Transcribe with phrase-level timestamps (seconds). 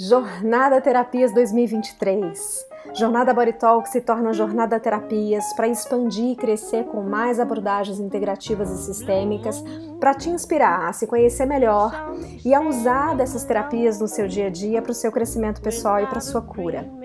[0.00, 2.68] Jornada Terapias 2023.
[2.94, 8.70] Jornada Body Talk se torna Jornada Terapias para expandir e crescer com mais abordagens integrativas
[8.70, 9.62] e sistêmicas,
[9.98, 12.12] para te inspirar a se conhecer melhor
[12.44, 16.00] e a usar dessas terapias no seu dia a dia para o seu crescimento pessoal
[16.00, 16.97] e para sua cura.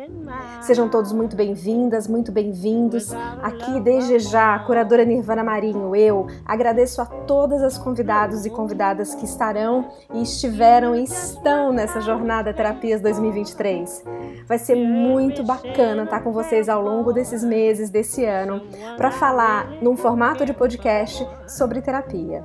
[0.61, 3.11] Sejam todos muito bem-vindas, muito bem-vindos.
[3.41, 9.25] Aqui desde já, curadora Nirvana Marinho, eu agradeço a todas as convidados e convidadas que
[9.25, 14.05] estarão e estiveram e estão nessa jornada Terapias 2023.
[14.47, 18.61] Vai ser muito bacana estar com vocês ao longo desses meses, desse ano,
[18.95, 22.43] para falar num formato de podcast sobre terapia.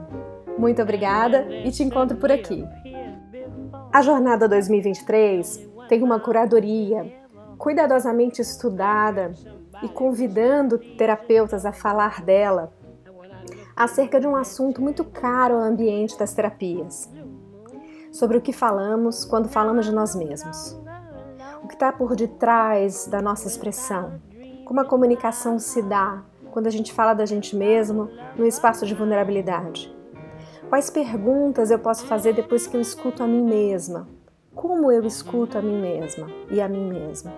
[0.58, 2.64] Muito obrigada e te encontro por aqui.
[3.92, 7.17] A jornada 2023 tem uma curadoria
[7.58, 9.34] cuidadosamente estudada
[9.82, 12.72] e convidando terapeutas a falar dela
[13.76, 17.10] acerca de um assunto muito caro ao ambiente das terapias.
[18.10, 20.80] Sobre o que falamos quando falamos de nós mesmos.
[21.62, 24.20] O que está por detrás da nossa expressão.
[24.64, 28.94] Como a comunicação se dá quando a gente fala da gente mesmo no espaço de
[28.94, 29.94] vulnerabilidade.
[30.68, 34.08] Quais perguntas eu posso fazer depois que eu escuto a mim mesma?
[34.58, 37.32] Como eu escuto a mim mesma e a mim mesma?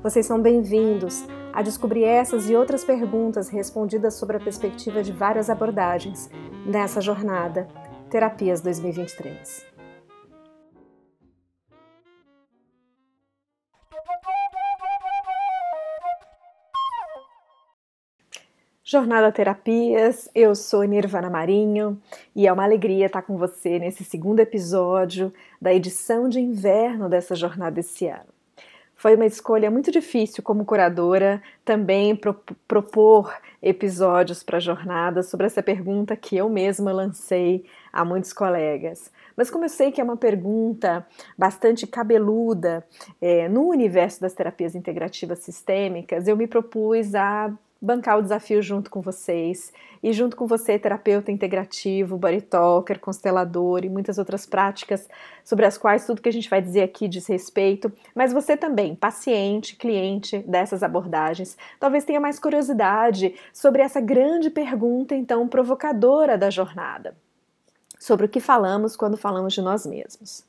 [0.00, 5.50] Vocês são bem-vindos a descobrir essas e outras perguntas respondidas sobre a perspectiva de várias
[5.50, 6.30] abordagens
[6.64, 7.66] nessa jornada
[8.08, 9.73] Terapias 2023.
[18.86, 21.98] Jornada Terapias, eu sou Nirvana Marinho
[22.36, 27.34] e é uma alegria estar com você nesse segundo episódio da edição de inverno dessa
[27.34, 28.28] jornada esse ano.
[28.94, 32.34] Foi uma escolha muito difícil como curadora também pro
[32.68, 39.10] propor episódios para a jornada sobre essa pergunta que eu mesma lancei a muitos colegas.
[39.34, 41.06] Mas como eu sei que é uma pergunta
[41.38, 42.86] bastante cabeluda
[43.18, 47.50] é, no universo das terapias integrativas sistêmicas, eu me propus a
[47.84, 49.72] bancar o desafio junto com vocês
[50.02, 55.08] e junto com você, terapeuta integrativo, body talker, constelador e muitas outras práticas
[55.44, 58.94] sobre as quais tudo que a gente vai dizer aqui diz respeito, mas você também,
[58.94, 66.50] paciente, cliente dessas abordagens, talvez tenha mais curiosidade sobre essa grande pergunta então provocadora da
[66.50, 67.14] jornada,
[67.98, 70.44] sobre o que falamos quando falamos de nós mesmos.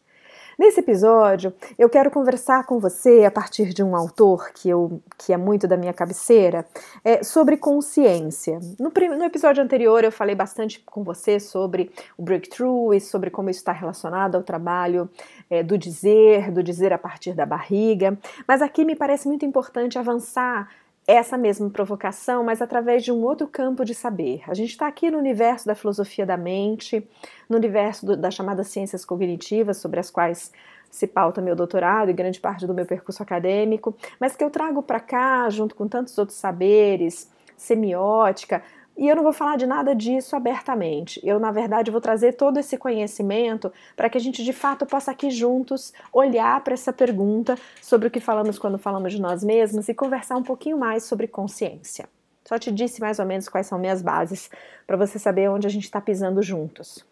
[0.58, 5.34] Nesse episódio, eu quero conversar com você a partir de um autor que, eu, que
[5.34, 6.66] é muito da minha cabeceira,
[7.04, 8.60] é, sobre consciência.
[8.80, 13.50] No, no episódio anterior, eu falei bastante com você sobre o breakthrough e sobre como
[13.50, 15.10] isso está relacionado ao trabalho
[15.50, 18.18] é, do dizer, do dizer a partir da barriga,
[18.48, 20.70] mas aqui me parece muito importante avançar
[21.08, 24.42] essa mesma provocação, mas através de um outro campo de saber.
[24.48, 27.08] A gente está aqui no universo da filosofia da mente,
[27.48, 30.52] no universo do, das chamadas ciências cognitivas, sobre as quais
[30.90, 34.82] se pauta meu doutorado e grande parte do meu percurso acadêmico, mas que eu trago
[34.82, 38.64] para cá, junto com tantos outros saberes, semiótica,
[38.98, 41.20] e eu não vou falar de nada disso abertamente.
[41.24, 45.12] Eu, na verdade, vou trazer todo esse conhecimento para que a gente, de fato, possa
[45.12, 49.90] aqui juntos olhar para essa pergunta sobre o que falamos quando falamos de nós mesmos
[49.90, 52.08] e conversar um pouquinho mais sobre consciência.
[52.48, 54.50] Só te disse mais ou menos quais são minhas bases
[54.86, 57.06] para você saber onde a gente está pisando juntos.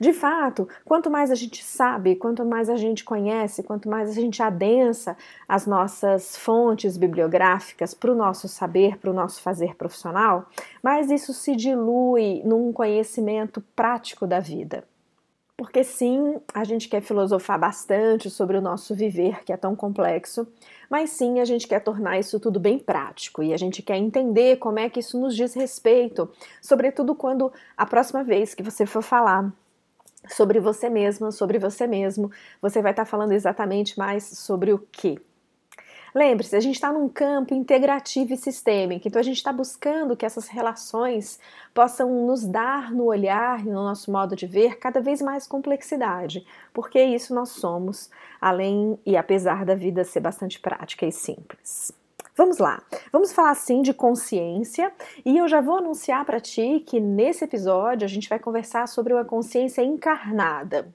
[0.00, 4.20] De fato, quanto mais a gente sabe, quanto mais a gente conhece, quanto mais a
[4.20, 5.16] gente adensa
[5.48, 10.46] as nossas fontes bibliográficas para o nosso saber, para o nosso fazer profissional,
[10.82, 14.84] mais isso se dilui num conhecimento prático da vida.
[15.56, 20.46] Porque sim, a gente quer filosofar bastante sobre o nosso viver, que é tão complexo,
[20.90, 24.58] mas sim, a gente quer tornar isso tudo bem prático e a gente quer entender
[24.58, 26.30] como é que isso nos diz respeito,
[26.60, 29.50] sobretudo quando a próxima vez que você for falar
[30.28, 32.30] sobre você mesma, sobre você mesmo,
[32.60, 35.18] você vai estar falando exatamente mais sobre o que.
[36.14, 40.24] Lembre-se, a gente está num campo integrativo e sistêmico, então a gente está buscando que
[40.24, 41.38] essas relações
[41.74, 46.46] possam nos dar no olhar e no nosso modo de ver cada vez mais complexidade,
[46.72, 48.10] porque isso nós somos,
[48.40, 51.92] além e apesar da vida ser bastante prática e simples.
[52.36, 54.92] Vamos lá, vamos falar sim de consciência
[55.24, 59.14] e eu já vou anunciar para ti que nesse episódio a gente vai conversar sobre
[59.14, 60.86] uma consciência encarnada.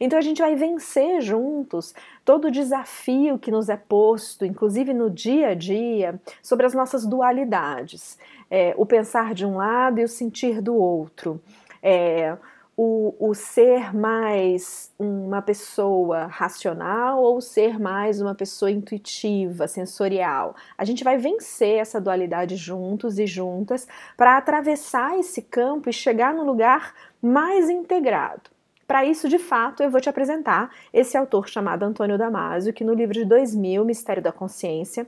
[0.00, 5.08] Então a gente vai vencer juntos todo o desafio que nos é posto, inclusive no
[5.08, 8.18] dia a dia, sobre as nossas dualidades,
[8.50, 11.40] é, o pensar de um lado e o sentir do outro.
[11.80, 12.36] É,
[12.80, 20.54] o, o ser mais uma pessoa racional ou ser mais uma pessoa intuitiva, sensorial.
[20.78, 26.32] A gente vai vencer essa dualidade juntos e juntas para atravessar esse campo e chegar
[26.32, 28.48] no lugar mais integrado.
[28.86, 32.94] Para isso, de fato, eu vou te apresentar esse autor chamado Antônio Damasio, que no
[32.94, 35.04] livro de 2000, Mistério da Consciência,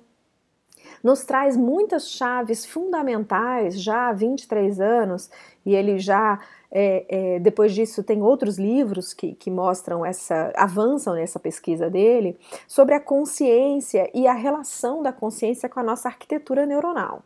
[1.02, 5.30] nos traz muitas chaves fundamentais já há 23 anos,
[5.64, 6.38] e ele já,
[6.70, 12.38] é, é, depois disso, tem outros livros que, que mostram essa, avançam nessa pesquisa dele,
[12.66, 17.22] sobre a consciência e a relação da consciência com a nossa arquitetura neuronal.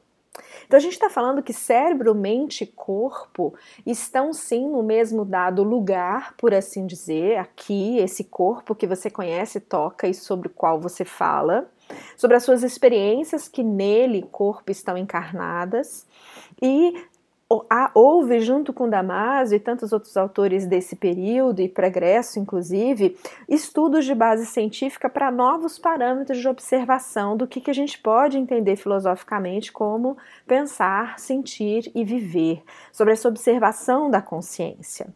[0.67, 3.55] Então a gente está falando que cérebro, mente e corpo
[3.87, 9.61] estão sim no mesmo dado lugar, por assim dizer, aqui, esse corpo que você conhece,
[9.61, 11.71] toca e sobre o qual você fala,
[12.17, 16.07] sobre as suas experiências que nele, corpo, estão encarnadas,
[16.61, 16.95] e
[17.95, 23.17] houve, junto com Damasio e tantos outros autores desse período e progresso, inclusive,
[23.49, 28.39] estudos de base científica para novos parâmetros de observação do que, que a gente pode
[28.39, 30.17] entender filosoficamente como
[30.47, 32.63] pensar, sentir e viver,
[32.93, 35.07] sobre essa observação da consciência.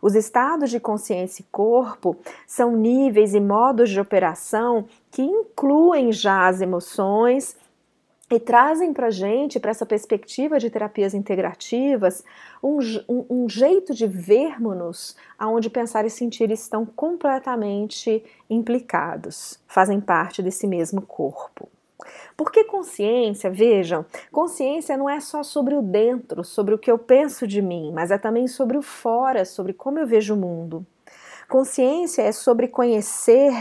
[0.00, 2.16] Os estados de consciência e corpo
[2.46, 7.56] são níveis e modos de operação que incluem já as emoções,
[8.30, 12.22] e trazem para a gente, para essa perspectiva de terapias integrativas,
[12.62, 12.78] um,
[13.08, 20.66] um, um jeito de vermos-nos onde pensar e sentir estão completamente implicados, fazem parte desse
[20.66, 21.68] mesmo corpo.
[22.36, 27.46] Porque consciência, vejam, consciência não é só sobre o dentro, sobre o que eu penso
[27.46, 30.86] de mim, mas é também sobre o fora, sobre como eu vejo o mundo.
[31.48, 33.52] Consciência é sobre conhecer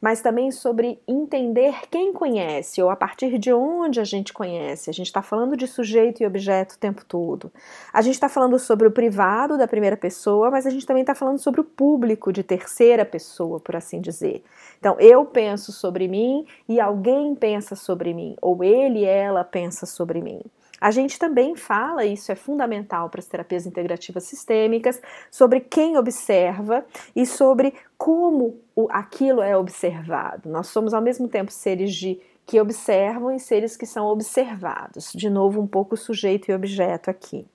[0.00, 4.90] mas também sobre entender quem conhece ou a partir de onde a gente conhece.
[4.90, 7.52] A gente está falando de sujeito e objeto o tempo todo.
[7.92, 11.14] A gente está falando sobre o privado da primeira pessoa, mas a gente também está
[11.14, 14.42] falando sobre o público de terceira pessoa, por assim dizer.
[14.78, 20.20] Então, eu penso sobre mim e alguém pensa sobre mim, ou ele ela pensa sobre
[20.20, 20.40] mim.
[20.80, 25.00] A gente também fala, isso é fundamental para as terapias integrativas sistêmicas,
[25.30, 26.84] sobre quem observa
[27.14, 28.60] e sobre como
[28.90, 30.48] aquilo é observado.
[30.48, 35.12] Nós somos ao mesmo tempo seres de que observam e seres que são observados.
[35.14, 37.46] De novo, um pouco sujeito e objeto aqui.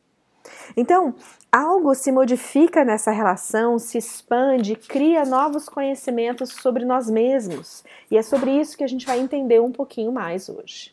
[0.75, 1.13] Então,
[1.51, 7.83] algo se modifica nessa relação, se expande, cria novos conhecimentos sobre nós mesmos.
[8.09, 10.91] E é sobre isso que a gente vai entender um pouquinho mais hoje.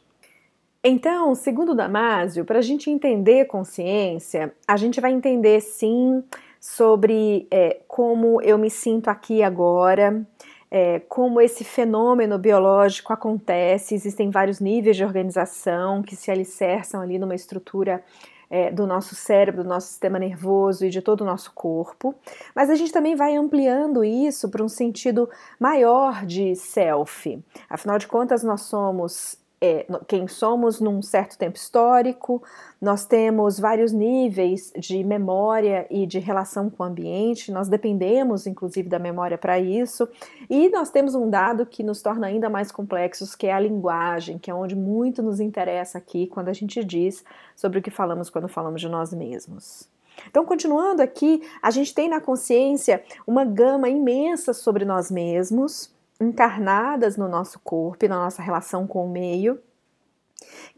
[0.89, 6.23] Então, segundo Damásio, para a gente entender consciência, a gente vai entender sim
[6.61, 10.25] sobre é, como eu me sinto aqui agora,
[10.71, 13.97] é, como esse fenômeno biológico acontece.
[13.97, 18.05] Existem vários níveis de organização que se alicerçam ali numa estrutura
[18.49, 22.15] é, do nosso cérebro, do nosso sistema nervoso e de todo o nosso corpo,
[22.55, 25.29] mas a gente também vai ampliando isso para um sentido
[25.59, 27.43] maior de self.
[27.69, 32.43] Afinal de contas, nós somos é, quem somos num certo tempo histórico,
[32.81, 38.89] nós temos vários níveis de memória e de relação com o ambiente, nós dependemos inclusive
[38.89, 40.09] da memória para isso,
[40.49, 44.39] e nós temos um dado que nos torna ainda mais complexos, que é a linguagem,
[44.39, 47.25] que é onde muito nos interessa aqui quando a gente diz
[47.55, 49.89] sobre o que falamos quando falamos de nós mesmos.
[50.31, 57.17] Então, continuando aqui, a gente tem na consciência uma gama imensa sobre nós mesmos encarnadas
[57.17, 59.61] no nosso corpo e na nossa relação com o meio,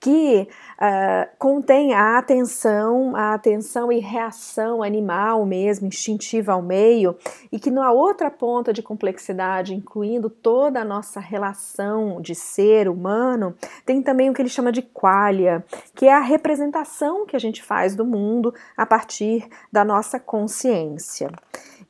[0.00, 7.16] que uh, contém a atenção, a atenção e reação animal mesmo, instintiva ao meio,
[7.50, 13.54] e que na outra ponta de complexidade, incluindo toda a nossa relação de ser humano,
[13.84, 15.64] tem também o que ele chama de qualia,
[15.94, 21.30] que é a representação que a gente faz do mundo a partir da nossa consciência.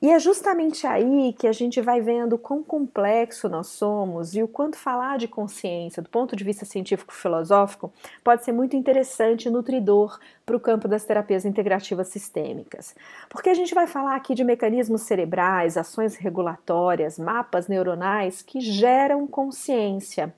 [0.00, 4.49] E é justamente aí que a gente vai vendo quão complexo nós somos e o
[4.49, 7.92] quanto falar de consciência, do ponto de vista científico-filosófico,
[8.23, 12.95] pode ser muito interessante e nutridor para o campo das terapias integrativas sistêmicas.
[13.28, 19.26] Porque a gente vai falar aqui de mecanismos cerebrais, ações regulatórias, mapas neuronais que geram
[19.26, 20.33] consciência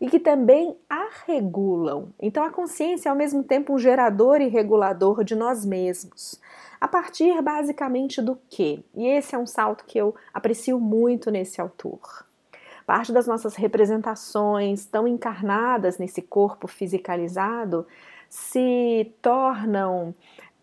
[0.00, 2.08] e que também a regulam.
[2.20, 6.40] Então a consciência é ao mesmo tempo um gerador e regulador de nós mesmos.
[6.80, 8.84] A partir basicamente do que?
[8.94, 12.26] E esse é um salto que eu aprecio muito nesse autor.
[12.84, 17.86] Parte das nossas representações tão encarnadas nesse corpo fisicalizado
[18.28, 20.14] se tornam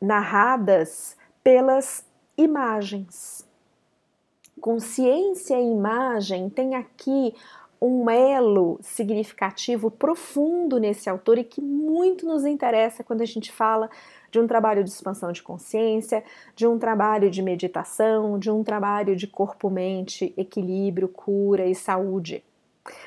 [0.02, 2.06] narradas pelas
[2.38, 3.48] imagens.
[4.60, 7.34] Consciência e imagem tem aqui
[7.82, 13.90] um elo significativo profundo nesse autor e que muito nos interessa quando a gente fala
[14.32, 16.24] de um trabalho de expansão de consciência,
[16.56, 22.44] de um trabalho de meditação, de um trabalho de corpo-mente, equilíbrio, cura e saúde.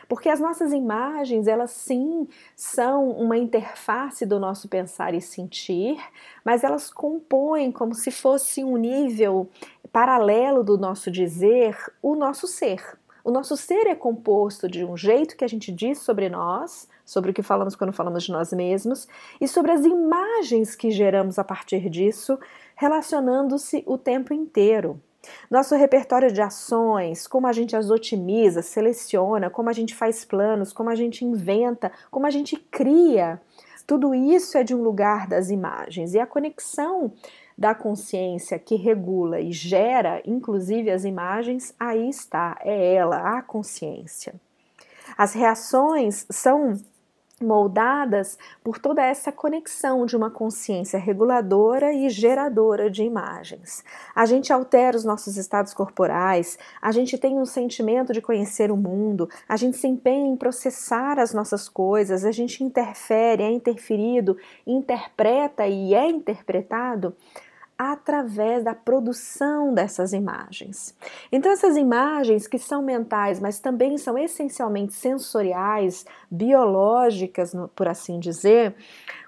[0.08, 5.98] Porque as nossas imagens, elas sim são uma interface do nosso pensar e sentir,
[6.44, 9.48] mas elas compõem como se fosse um nível
[9.92, 12.82] paralelo do nosso dizer o nosso ser.
[13.24, 17.30] O nosso ser é composto de um jeito que a gente diz sobre nós, sobre
[17.30, 19.06] o que falamos quando falamos de nós mesmos,
[19.40, 22.38] e sobre as imagens que geramos a partir disso,
[22.74, 25.00] relacionando-se o tempo inteiro.
[25.48, 30.72] Nosso repertório de ações, como a gente as otimiza, seleciona, como a gente faz planos,
[30.72, 33.40] como a gente inventa, como a gente cria,
[33.86, 36.14] tudo isso é de um lugar das imagens.
[36.14, 37.12] E a conexão
[37.62, 44.34] da consciência que regula e gera, inclusive, as imagens, aí está, é ela, a consciência.
[45.16, 46.76] As reações são
[47.40, 53.84] moldadas por toda essa conexão de uma consciência reguladora e geradora de imagens.
[54.12, 58.76] A gente altera os nossos estados corporais, a gente tem um sentimento de conhecer o
[58.76, 64.36] mundo, a gente se empenha em processar as nossas coisas, a gente interfere, é interferido,
[64.66, 67.14] interpreta e é interpretado
[67.90, 70.94] através da produção dessas imagens.
[71.32, 78.74] Então, essas imagens que são mentais, mas também são essencialmente sensoriais, biológicas, por assim dizer,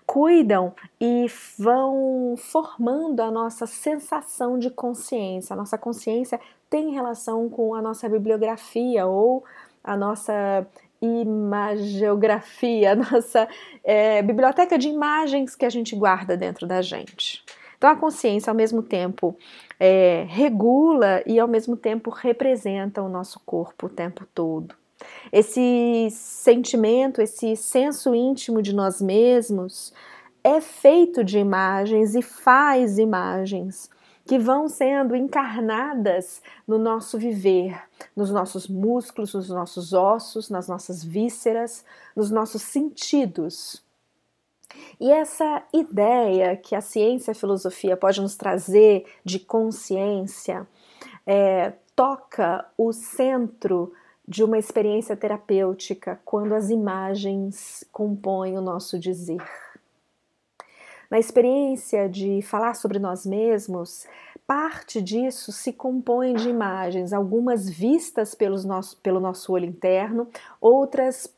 [0.07, 1.27] cuidam e
[1.59, 5.55] vão formando a nossa sensação de consciência.
[5.55, 9.45] A nossa consciência tem relação com a nossa bibliografia ou
[9.83, 10.67] a nossa
[11.01, 13.49] imageografia, a nossa
[13.83, 17.43] é, biblioteca de imagens que a gente guarda dentro da gente.
[17.85, 19.37] Então a consciência, ao mesmo tempo,
[19.79, 24.75] é, regula e ao mesmo tempo representa o nosso corpo o tempo todo.
[25.31, 29.93] Esse sentimento, esse senso íntimo de nós mesmos
[30.43, 33.91] é feito de imagens e faz imagens
[34.25, 37.79] que vão sendo encarnadas no nosso viver,
[38.17, 41.85] nos nossos músculos, nos nossos ossos, nas nossas vísceras,
[42.17, 43.85] nos nossos sentidos.
[45.01, 50.67] E essa ideia que a ciência e a filosofia pode nos trazer de consciência
[51.27, 53.93] é, toca o centro
[54.27, 59.43] de uma experiência terapêutica quando as imagens compõem o nosso dizer.
[61.11, 64.07] Na experiência de falar sobre nós mesmos,
[64.47, 70.27] parte disso se compõe de imagens, algumas vistas pelos nosso, pelo nosso olho interno,
[70.61, 71.33] outras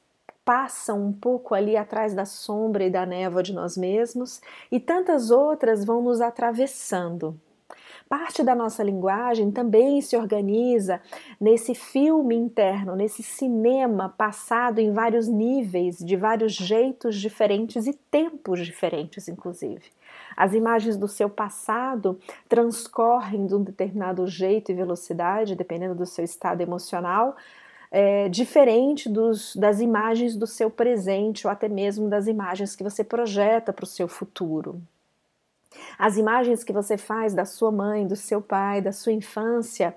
[0.47, 5.33] passam um pouco ali atrás da sombra e da névoa de nós mesmos, e tantas
[5.33, 7.37] outras vão nos atravessando.
[8.09, 11.00] Parte da nossa linguagem também se organiza
[11.41, 18.65] nesse filme interno, nesse cinema passado em vários níveis, de vários jeitos diferentes e tempos
[18.65, 19.83] diferentes, inclusive.
[20.37, 26.25] As imagens do seu passado transcorrem de um determinado jeito e velocidade, dependendo do seu
[26.25, 27.35] estado emocional,
[27.90, 33.05] é, diferente dos, das imagens do seu presente ou até mesmo das imagens que você
[33.05, 34.81] projeta para o seu futuro.
[35.99, 39.95] As imagens que você faz da sua mãe, do seu pai, da sua infância,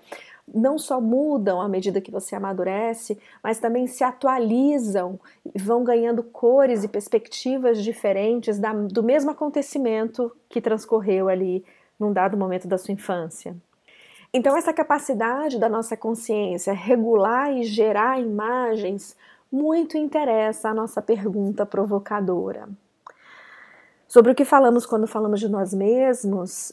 [0.54, 5.20] não só mudam à medida que você amadurece, mas também se atualizam
[5.56, 11.64] vão ganhando cores e perspectivas diferentes da, do mesmo acontecimento que transcorreu ali
[12.00, 13.56] num dado momento da sua infância.
[14.32, 19.18] Então, essa capacidade da nossa consciência regular e gerar imagens
[19.52, 22.70] muito interessa a nossa pergunta provocadora.
[24.08, 26.72] Sobre o que falamos quando falamos de nós mesmos,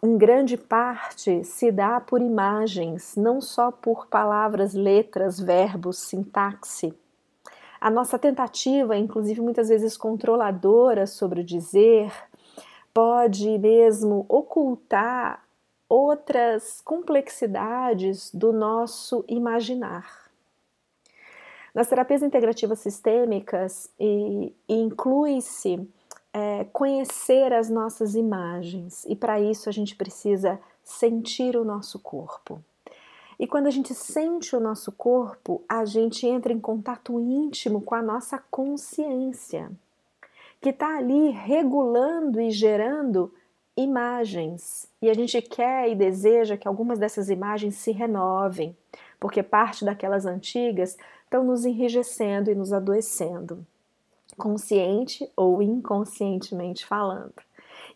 [0.00, 6.94] em grande parte se dá por imagens, não só por palavras, letras, verbos, sintaxe.
[7.80, 12.12] A nossa tentativa, inclusive muitas vezes controladora sobre o dizer,
[12.94, 15.45] pode mesmo ocultar
[15.88, 20.26] outras complexidades do nosso imaginar.
[21.74, 23.90] Nas terapias integrativas sistêmicas
[24.68, 25.86] inclui-se
[26.32, 32.62] é, conhecer as nossas imagens e para isso a gente precisa sentir o nosso corpo.
[33.38, 37.94] E quando a gente sente o nosso corpo, a gente entra em contato íntimo com
[37.94, 39.70] a nossa consciência,
[40.60, 43.32] que está ali regulando e gerando
[43.76, 48.76] imagens e a gente quer e deseja que algumas dessas imagens se renovem,
[49.20, 53.66] porque parte daquelas antigas estão nos enrijecendo e nos adoecendo,
[54.36, 57.34] consciente ou inconscientemente falando.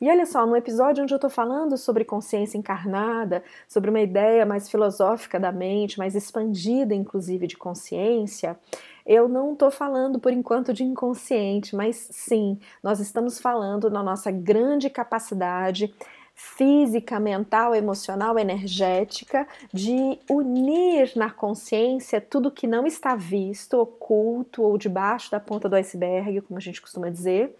[0.00, 4.46] E olha só, no episódio onde eu estou falando sobre consciência encarnada, sobre uma ideia
[4.46, 8.58] mais filosófica da mente, mais expandida, inclusive, de consciência,
[9.06, 14.30] eu não estou falando por enquanto de inconsciente, mas sim, nós estamos falando na nossa
[14.30, 15.94] grande capacidade
[16.34, 24.78] física, mental, emocional, energética, de unir na consciência tudo que não está visto, oculto ou
[24.78, 27.54] debaixo da ponta do iceberg, como a gente costuma dizer,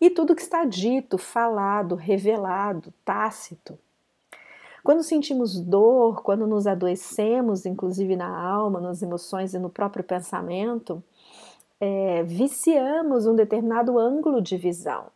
[0.00, 3.78] e tudo que está dito, falado, revelado, tácito.
[4.82, 11.02] Quando sentimos dor, quando nos adoecemos, inclusive na alma, nas emoções e no próprio pensamento,
[11.80, 15.06] é, viciamos um determinado ângulo de visão.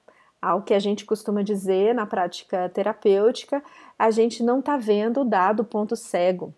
[0.40, 3.62] Ao que a gente costuma dizer na prática terapêutica,
[3.99, 6.52] a gente não está vendo o dado ponto cego.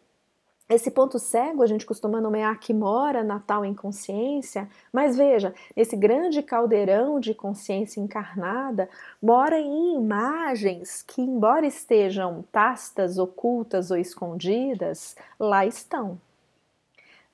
[0.66, 5.94] Esse ponto cego a gente costuma nomear que mora na tal inconsciência, mas veja, esse
[5.94, 8.88] grande caldeirão de consciência encarnada
[9.22, 16.18] mora em imagens que, embora estejam tastas, ocultas ou escondidas, lá estão.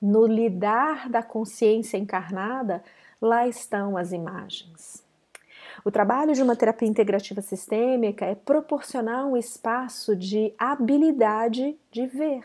[0.01, 2.83] No lidar da consciência encarnada,
[3.21, 5.05] lá estão as imagens.
[5.85, 12.43] O trabalho de uma terapia integrativa sistêmica é proporcionar um espaço de habilidade de ver,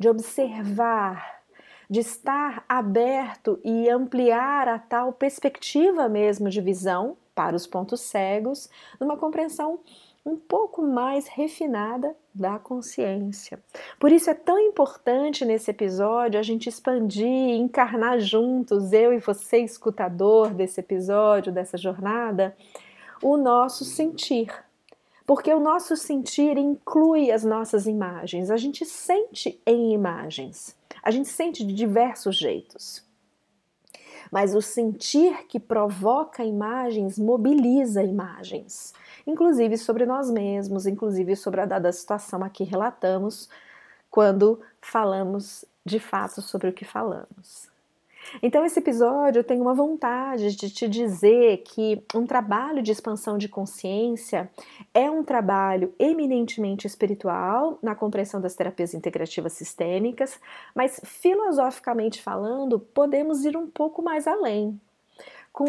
[0.00, 1.42] de observar,
[1.88, 8.70] de estar aberto e ampliar a tal perspectiva mesmo de visão para os pontos cegos,
[8.98, 9.78] numa compreensão
[10.24, 13.62] um pouco mais refinada da consciência.
[13.98, 19.58] Por isso é tão importante nesse episódio a gente expandir, encarnar juntos, eu e você,
[19.58, 22.56] escutador desse episódio, dessa jornada,
[23.22, 24.50] o nosso sentir.
[25.30, 28.50] Porque o nosso sentir inclui as nossas imagens.
[28.50, 30.76] A gente sente em imagens.
[31.00, 33.08] A gente sente de diversos jeitos.
[34.28, 38.92] Mas o sentir que provoca imagens mobiliza imagens
[39.24, 43.48] inclusive sobre nós mesmos, inclusive sobre a dada situação a que relatamos
[44.10, 47.70] quando falamos de fato sobre o que falamos.
[48.42, 53.36] Então, esse episódio eu tenho uma vontade de te dizer que um trabalho de expansão
[53.36, 54.50] de consciência
[54.92, 60.38] é um trabalho eminentemente espiritual na compreensão das terapias integrativas sistêmicas,
[60.74, 64.80] mas filosoficamente falando, podemos ir um pouco mais além.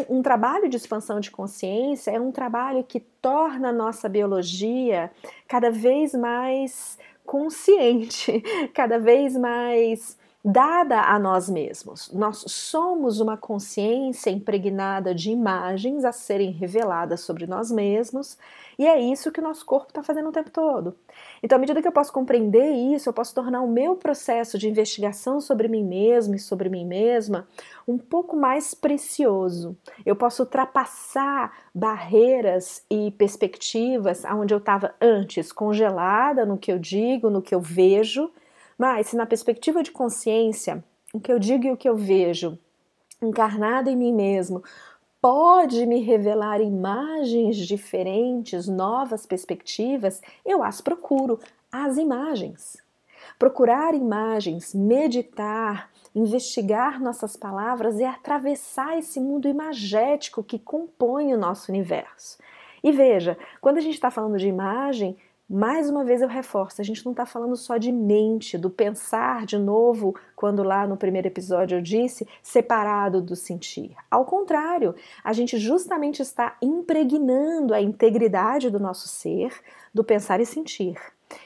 [0.08, 5.10] Um trabalho de expansão de consciência é um trabalho que torna a nossa biologia
[5.48, 8.42] cada vez mais consciente,
[8.72, 12.10] cada vez mais dada a nós mesmos.
[12.12, 18.36] Nós somos uma consciência impregnada de imagens a serem reveladas sobre nós mesmos,
[18.78, 20.96] e é isso que o nosso corpo está fazendo o tempo todo.
[21.42, 24.68] Então, à medida que eu posso compreender isso, eu posso tornar o meu processo de
[24.68, 27.46] investigação sobre mim mesmo e sobre mim mesma
[27.86, 29.76] um pouco mais precioso.
[30.04, 37.30] Eu posso ultrapassar barreiras e perspectivas onde eu estava antes congelada no que eu digo,
[37.30, 38.30] no que eu vejo
[38.82, 40.82] mas se na perspectiva de consciência,
[41.14, 42.58] o que eu digo e o que eu vejo,
[43.22, 44.60] encarnado em mim mesmo,
[45.20, 51.38] pode me revelar imagens diferentes, novas perspectivas, eu as procuro,
[51.70, 52.76] as imagens.
[53.38, 61.70] Procurar imagens, meditar, investigar nossas palavras e atravessar esse mundo imagético que compõe o nosso
[61.70, 62.36] universo.
[62.82, 65.16] E veja, quando a gente está falando de imagem,
[65.52, 69.44] mais uma vez eu reforço, a gente não está falando só de mente, do pensar
[69.44, 73.94] de novo, quando lá no primeiro episódio eu disse, separado do sentir.
[74.10, 79.52] Ao contrário, a gente justamente está impregnando a integridade do nosso ser,
[79.92, 80.98] do pensar e sentir.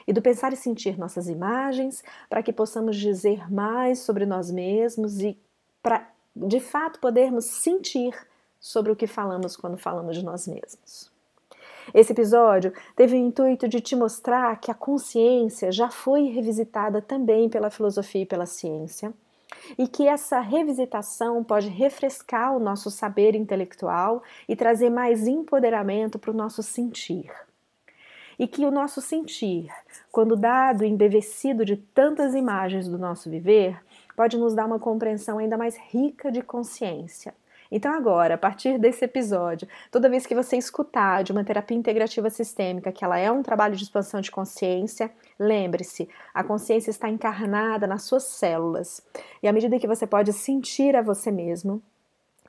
[0.07, 5.19] E do pensar e sentir nossas imagens, para que possamos dizer mais sobre nós mesmos
[5.19, 5.37] e
[5.83, 8.15] para de fato podermos sentir
[8.57, 11.16] sobre o que falamos quando falamos de nós mesmos.
[11.93, 17.49] Esse episódio teve o intuito de te mostrar que a consciência já foi revisitada também
[17.49, 19.13] pela filosofia e pela ciência
[19.77, 26.31] e que essa revisitação pode refrescar o nosso saber intelectual e trazer mais empoderamento para
[26.31, 27.31] o nosso sentir.
[28.37, 29.71] E que o nosso sentir,
[30.11, 33.81] quando dado e embevecido de tantas imagens do nosso viver,
[34.15, 37.33] pode nos dar uma compreensão ainda mais rica de consciência
[37.71, 42.29] então, agora, a partir desse episódio, toda vez que você escutar de uma terapia integrativa
[42.29, 47.85] sistêmica que ela é um trabalho de expansão de consciência, lembre-se, a consciência está encarnada
[47.85, 49.01] nas suas células.
[49.43, 51.81] E à medida que você pode sentir a você mesmo,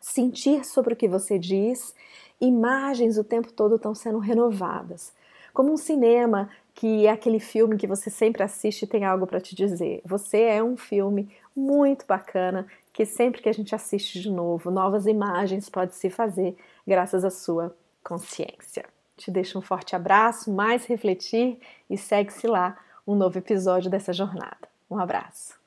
[0.00, 1.94] sentir sobre o que você diz,
[2.40, 5.12] imagens o tempo todo estão sendo renovadas.
[5.52, 9.40] Como um cinema que é aquele filme que você sempre assiste e tem algo para
[9.40, 10.00] te dizer.
[10.04, 12.68] Você é um filme muito bacana
[12.98, 17.30] que sempre que a gente assiste de novo, novas imagens pode se fazer graças à
[17.30, 18.84] sua consciência.
[19.16, 24.68] Te deixo um forte abraço, mais refletir e segue-se lá um novo episódio dessa jornada.
[24.90, 25.57] Um abraço.